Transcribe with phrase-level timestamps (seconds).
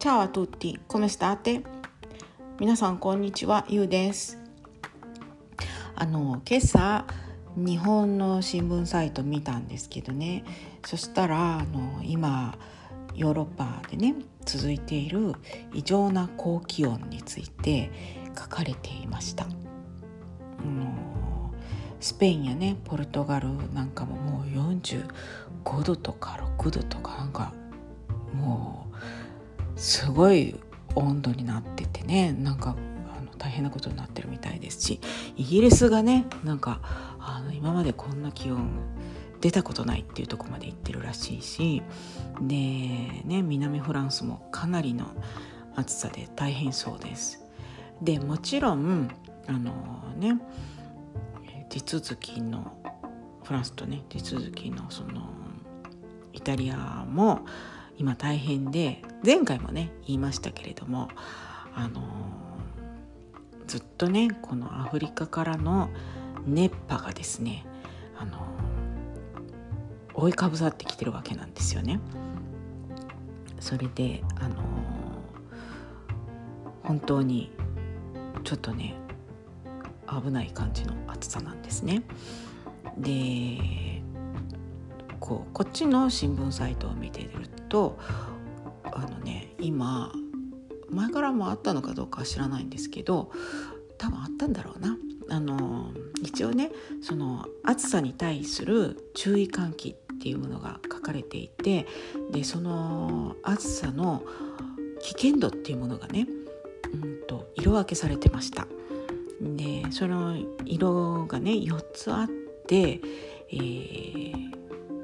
[0.00, 1.62] Ciao a tutti, come state?
[2.58, 4.38] 皆さんこんにちは、ゆうです
[5.94, 7.04] あの今朝
[7.54, 10.42] 日本の新聞サイト見たんですけどね
[10.86, 12.56] そしたらあの今
[13.14, 14.14] ヨーロッパでね
[14.46, 15.34] 続いている
[15.74, 17.90] 異常な高気温について
[18.28, 19.46] 書かれていました。
[22.00, 27.52] スペインやねポルトガルなんかももう45度とか6度とかなんか
[28.32, 28.89] もう
[29.80, 30.54] すごい
[30.94, 32.76] 温度になっててねなんか
[33.16, 35.00] あの大変なことになってるみたいですし
[35.36, 36.80] イギリスがねなんか
[37.18, 38.68] あの今までこんな気温
[39.40, 41.82] 出たことないっていうとこまで行ってるらしいし
[42.42, 42.54] で
[43.24, 45.06] ね南フランスもかなりの
[45.76, 47.42] 暑さで大変そうです。
[48.02, 49.10] でもちろん
[49.46, 49.72] あの
[50.16, 50.38] ね
[51.70, 52.76] 地続きの
[53.44, 55.30] フランスとね地続きのその
[56.34, 57.46] イタリアも
[58.00, 61.10] 今大変で前回もね言いましたけれども
[61.74, 62.02] あの
[63.66, 65.90] ずっとねこのアフリカからの
[66.46, 67.66] 熱波がですね
[68.18, 68.38] あの
[70.14, 72.00] 覆いかぶさってきてるわけなんですよね。
[73.60, 74.56] それであの
[76.82, 77.52] 本当に
[78.44, 78.94] ちょっとね
[80.08, 82.02] 危ない感じの暑さなんですね。
[82.96, 84.02] で
[85.20, 87.98] こうこっちの新聞サイトを見てると
[88.84, 90.12] あのね今
[90.90, 93.30] 前からもあったのかどうかは知らないんですけど
[93.96, 94.98] 多分あったんだろうな。
[95.32, 101.86] あの一応ねその暑さに対する注意喚起っていうものが書かれていて
[102.32, 104.24] でその暑さの
[105.00, 106.26] 危険度っていうものがね、
[106.92, 108.66] うんと色分けされてました。
[109.40, 112.28] でその色がね4つあっ
[112.66, 113.00] て、
[113.50, 114.50] えー、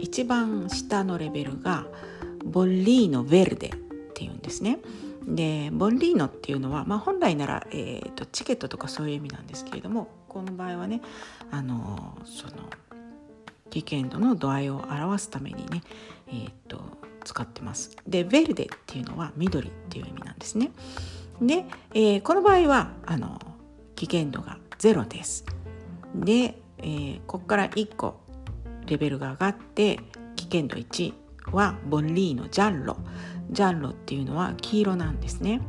[0.00, 1.86] 一番下のレベルが
[2.48, 3.76] ボッリーノ・ヴェルデっ
[4.14, 4.78] ていうんですね。
[5.26, 11.02] でボンリーノっていうのは、まあ、本来なら、えーと、チケットとかそういう意味なんですけれどもこの場合はね
[11.50, 12.52] あのその
[13.68, 15.82] 危険度の度合いを表すためにね、
[16.28, 16.80] えーと、
[17.24, 17.94] 使ってます。
[18.06, 20.70] でヴェルデっていうのは緑っていう意味なんですね。
[21.42, 23.38] で、えー、この場合はあの
[23.94, 25.44] 危険度が0です。
[26.14, 28.20] で、えー、ここから1個
[28.86, 30.00] レベルが上がって
[30.36, 31.12] 危険度1
[31.52, 32.96] はボンリーノジャンロ
[33.50, 35.60] ジャンロっていうのは黄色なんですね。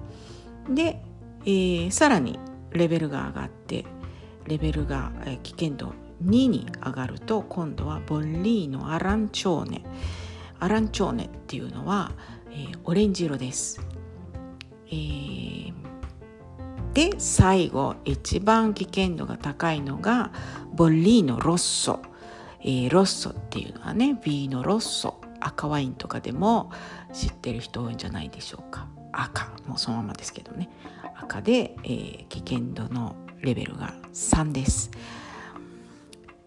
[0.70, 1.02] で、
[1.46, 2.40] えー、さらに
[2.72, 3.86] レベルが上がって
[4.46, 9.84] レベルが、えー、危険度2に上がると今度はボンリーノアランチョーネ
[10.60, 12.12] アランチョーネっていうのは、
[12.52, 13.82] えー、オレンジ色です。
[14.88, 15.74] えー、
[16.94, 20.32] で最後一番危険度が高いのが
[20.74, 22.02] ボンリーノロッソ、
[22.62, 26.72] えー、ロッソっていうのはねビーノロッソ赤ワインとかでも
[27.14, 28.88] 知ってる人多いんじゃないでしょうか。
[29.12, 30.70] 赤もうそのままですけどね。
[31.16, 34.92] 赤で、えー、危険度のレベルが3です。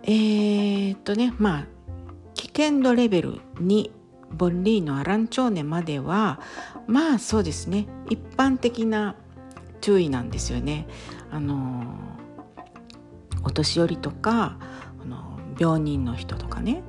[0.05, 1.67] えー、っとねまあ
[2.35, 3.91] 危険度レベル2
[4.33, 6.41] ボンリーノアランチョーネまでは
[6.87, 7.87] まあそうですね。
[8.09, 9.17] 一般的な
[9.81, 10.87] 注意なんですよね。
[11.31, 11.85] あの
[13.45, 14.57] お年寄りとか
[15.03, 16.83] あの病人の人とかね。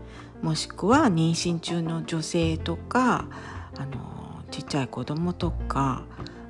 [0.43, 3.29] もしくは妊娠中の女性とか
[3.77, 6.03] あのちっちゃい子供とか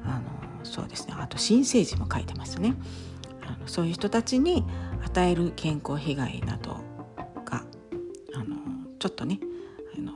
[0.03, 1.13] あのそうですね。
[1.17, 2.75] あと新生児も書いてますね。
[3.45, 4.65] あのそういう人たちに
[5.05, 6.77] 与える健康被害など
[7.45, 7.63] が
[8.33, 8.55] あの
[8.97, 9.39] ちょっとね
[9.95, 10.11] あの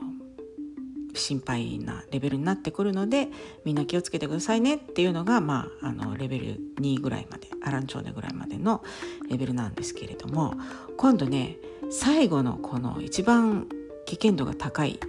[1.14, 3.28] 心配なレベルになってくるので
[3.64, 8.82] みんな気をつけてくださいねっていうのが、まあ、あのレベル2ぐらいまでアランチョーネぐらいまでの
[9.28, 10.54] レベルなんですけれども
[10.96, 11.58] 今度ね
[11.90, 13.66] 最後のこの一番
[14.06, 15.00] 危険度が高い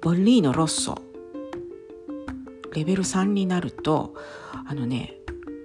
[0.00, 0.98] ボッリーノ・ロッソ
[2.74, 4.14] レベル3になると
[4.66, 5.14] あのね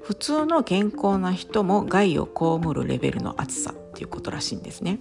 [0.03, 4.99] 普通の健康な人も害を被るレベルの暑さっていうことらしいんですね。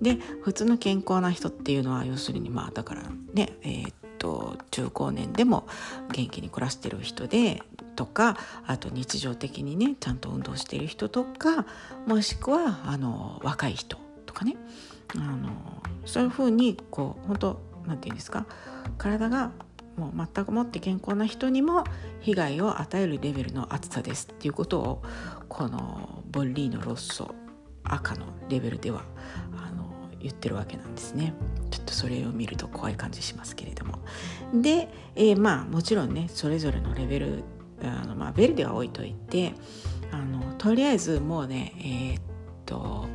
[0.00, 3.02] で普通の健康な人っていうのは要するにまあだから
[3.34, 5.66] ねえー、っと中高年でも
[6.12, 7.62] 元気に暮らしてる人で
[7.96, 11.66] とかあと日常的にねちゃんと運動してる人とか
[12.06, 13.98] もしくはあの若い人
[14.36, 14.56] かね。
[15.16, 15.50] あの
[16.04, 18.46] そういうふうにこう本当なんて言うんですか。
[18.98, 19.52] 体が
[19.96, 21.84] もう全くもって健康な人にも
[22.20, 25.02] 被害を与えるレベルの暑さですっていうことを
[25.48, 27.34] このボッリーノロッソ
[27.82, 29.04] 赤のレベルでは
[29.56, 29.88] あの
[30.20, 31.32] 言ってるわけなんですね。
[31.70, 34.00] ちょっとそれを見ると怖い感じしますけれども。
[34.52, 37.44] で、えー、まあもちろんねそれぞれのレベル
[37.82, 39.54] あの、まあ、ベルでは置いといて
[40.10, 42.22] あのとりあえずもうねえー、っ
[42.66, 43.06] と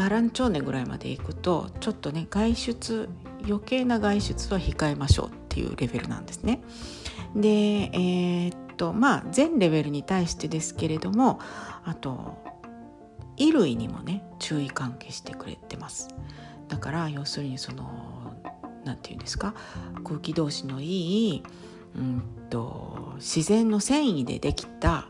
[0.00, 3.08] アランチョーネぐらいまで行くとちょっとね外出
[3.46, 6.60] 余計な外出は控えましょうっていうレベルなんですね。
[7.34, 11.38] でえー、っとまあ全レベルに対してですけれども
[11.84, 12.38] あと
[13.38, 16.08] 衣類にもね注意喚起してくれてます
[16.68, 18.34] だから要するにその
[18.84, 19.54] 何て言うんですか
[20.04, 21.42] 空気通しのいい、
[21.96, 25.08] うんと、自然の繊維でできた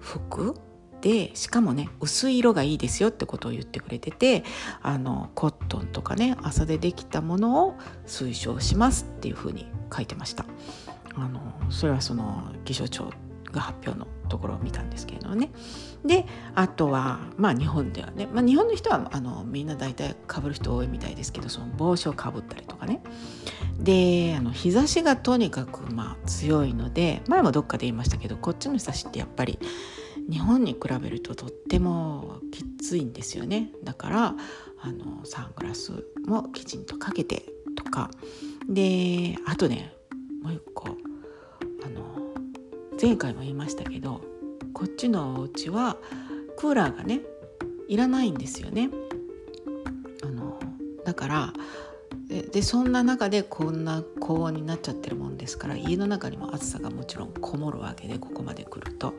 [0.00, 0.56] 服
[1.02, 4.44] でしかもね薄い色がいいですよってことを言ってくれてて
[4.80, 7.74] あのコットンとかね麻でできたものを
[8.06, 10.46] 推奨しますっていうふうに書いてました。
[11.14, 11.40] あの
[11.70, 13.10] それはその気象庁
[13.50, 15.50] が発表のところを見たんですけれどもね。
[16.04, 23.02] であとはまあ日本ではね、まあ、日本の人はあのみんな大体かぶる人多いみたいですけどその帽子をかぶったりとかね。
[23.78, 29.58] であの日差しがとにかくまあ強いので前もどっかで言いましたけどこっちの日差しってやっぱり
[30.30, 34.34] 日本に比べるととってもきついんですよねだから
[34.80, 37.44] あのサングラスもきちんとかけて
[37.76, 38.10] とか
[38.68, 39.94] であとね
[40.42, 40.88] もう一個
[41.84, 42.34] あの
[43.00, 44.22] 前回も言いましたけど
[44.72, 45.96] こっちのお家は
[46.56, 47.20] クーラーがね
[47.88, 48.90] いらないんですよね。
[50.22, 50.58] あの
[51.04, 51.52] だから
[52.40, 59.14] でそんな中でこんな高温になっちゃってるもんですから家の中にも暑さがもちろんこもるわけでここまで来ると。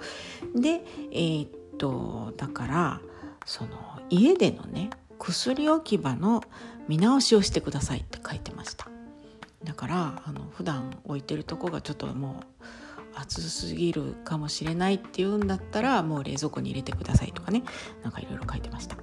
[0.55, 3.01] でえー、っとだから
[3.45, 3.71] その
[4.09, 4.89] 家でのね
[5.19, 6.43] 薬置き場の
[6.87, 8.87] 見直しをしてくださいって書いてました
[9.63, 12.63] だからあの普段置いてるとこがちょっともう
[13.15, 17.63] 暑すぎるかもしれないっていうんだったらもう冷蔵庫に入れてくださいとかね
[18.01, 18.97] なんかいろいろ書いてました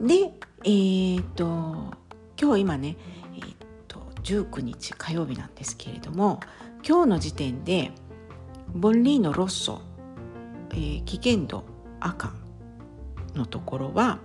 [0.00, 0.32] で
[0.64, 1.92] えー、っと
[2.40, 2.96] 今日今ね
[3.36, 3.56] えー、っ
[3.86, 6.40] と19日火曜日なんですけれども
[6.86, 7.90] 今日の時点で
[8.74, 9.80] ボンリーノロッソ、
[10.70, 11.64] えー、危険度
[12.00, 12.32] 赤
[13.34, 14.18] のところは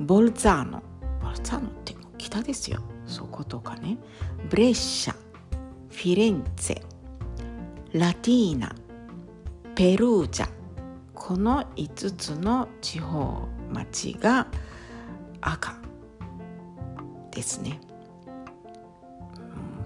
[0.00, 0.82] ボルザーノ。
[1.22, 2.80] ボルザーノって北ですよ。
[3.06, 3.98] そことかね。
[4.48, 5.14] ブレッシャ
[5.90, 6.82] フィレンツェ
[7.92, 8.74] ラティーナ
[9.74, 10.48] ペルージャ。
[11.14, 14.48] この5つの地方町が
[15.40, 15.81] 赤
[17.32, 17.80] ですね。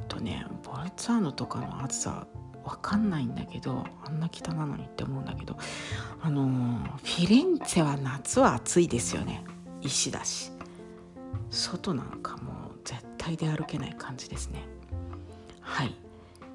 [0.00, 2.26] うんとねボルツァーノとかの暑さ
[2.64, 5.56] わかんないんだけどあんな北なのにって思うんだけど
[6.20, 6.46] あの
[6.96, 9.44] フィレンツェは夏は暑いですよね。
[9.80, 10.52] 石だし。
[11.50, 14.64] 外なんかもう絶対で歩けない感じですね。
[15.60, 15.94] はい。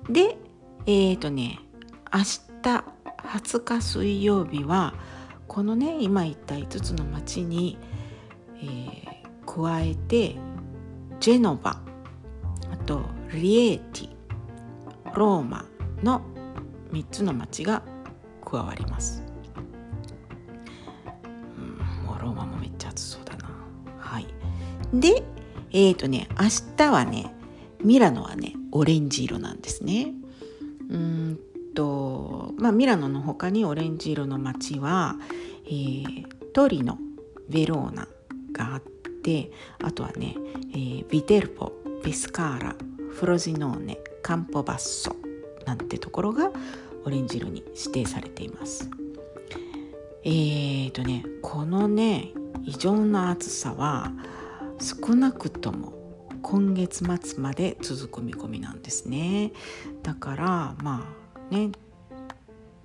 [0.10, 0.38] で
[0.86, 1.60] えっ、ー、とね
[2.14, 2.84] 明日
[3.24, 4.94] 20日水曜日は
[5.48, 7.78] このね今言った5つの町に、
[8.58, 10.36] えー、加えて
[11.21, 11.79] ジェノバ
[12.71, 14.09] あとリエーティ
[15.15, 15.63] ローマ
[16.01, 16.23] の
[16.91, 17.83] 3つの町が
[18.44, 19.21] 加わります、
[21.56, 21.77] うん、
[22.07, 23.50] もうローマもめっちゃ暑そうだな。
[24.00, 24.25] はい。
[24.94, 25.23] で
[25.71, 27.31] えっ、ー、とね明日はね
[27.83, 30.13] ミラノはねオレンジ色なんですね。
[30.89, 31.39] うん
[31.75, 35.18] とまあミラノの他にオレンジ色の街は、
[35.65, 36.97] えー、トリノ
[37.47, 38.07] ベローナ
[38.51, 39.00] があって
[39.83, 40.35] あとはね、
[40.73, 41.71] えー、ビテルポ
[42.03, 42.75] ペスカーラ
[43.12, 45.15] フロジノーネカンポバッソ
[45.65, 46.51] なんてところが
[47.06, 48.89] オレンジ色に指定されています。
[50.23, 52.31] えーとねこのね
[52.63, 54.12] 異常な暑さは
[54.79, 56.01] 少なくとも
[56.41, 59.51] 今月末まで続く見込みなんですね
[60.04, 61.71] だからまあね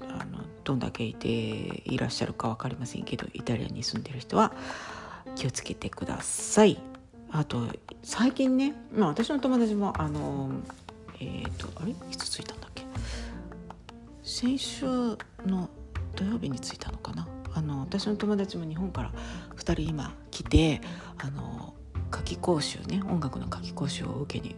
[0.02, 4.52] あのどんだけいていらっしゃるか分かりませんけどイタリアに住んでる人は
[5.36, 6.80] 気をつけてください。
[7.30, 7.62] あと
[8.02, 10.50] 最近ね、まあ、私の友達もあの
[11.20, 11.92] えっ、ー、とあれ？
[11.92, 12.84] いつ着いたんだっけ？
[14.22, 14.86] 先週
[15.44, 15.68] の
[16.14, 17.28] 土曜日に着いたのかな？
[17.54, 19.12] あの私の友達も日本から
[19.56, 20.80] 2人今来て
[21.18, 21.74] あの
[22.10, 24.56] 夏季講習ね音楽の夏季講習を受けに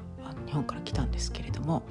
[0.49, 1.83] 日本から来たんですけれども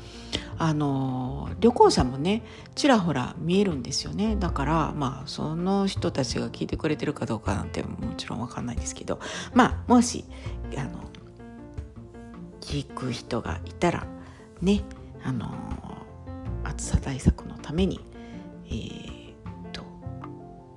[0.58, 2.42] あの旅行者もね
[2.74, 4.36] ちらほら見えるんですよね。
[4.36, 9.20] だからまあその人たちが聞いてくれてるかどうかなんてもちろん分かんないですけど
[9.54, 10.26] まあもし
[10.76, 11.04] あの
[12.62, 14.08] 聞く人がいたら
[14.62, 14.82] ね
[15.24, 15.54] あの
[16.64, 18.00] 暑さ対策のために、
[18.66, 19.34] えー、
[19.72, 19.84] と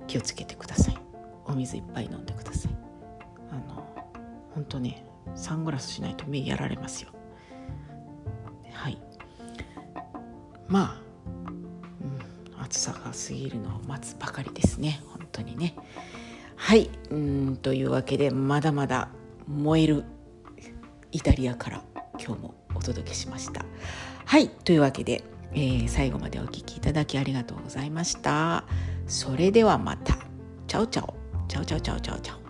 [0.05, 0.97] 気をつけてください。
[1.45, 2.71] お水いっぱい飲んでください。
[3.49, 3.87] あの
[4.53, 7.09] 本当ねサングラスしないと目やられますよ。
[10.71, 11.01] まあ、
[12.57, 15.01] うん、暑さが過ぎるのを待つばかりですね。
[15.05, 15.75] 本当にね。
[16.55, 16.89] はい。
[17.09, 19.09] うんというわけでまだまだ
[19.47, 20.05] 燃える
[21.11, 23.65] イタリアから今日もお届けしました。
[24.25, 24.47] はい。
[24.47, 28.63] というわけで、えー、最後までお聴きいただきありがとうございました。
[29.07, 30.17] それではまた。
[30.67, 31.13] チャオチャオ
[31.49, 31.65] チャオ。
[31.65, 32.40] チャオチャオチャオチャオ。